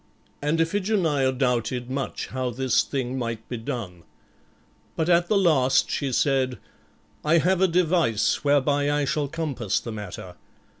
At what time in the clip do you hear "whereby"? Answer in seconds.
8.43-8.89